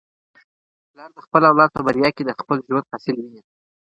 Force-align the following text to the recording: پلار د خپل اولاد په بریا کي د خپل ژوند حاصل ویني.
پلار 0.93 1.09
د 1.15 1.17
خپل 1.25 1.41
اولاد 1.49 1.69
په 1.73 1.81
بریا 1.87 2.09
کي 2.15 2.23
د 2.25 2.31
خپل 2.39 2.57
ژوند 2.67 2.85
حاصل 2.91 3.15
ویني. 3.17 3.41